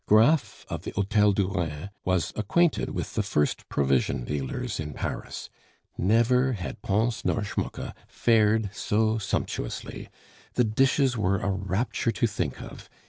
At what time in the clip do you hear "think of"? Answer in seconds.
12.25-12.89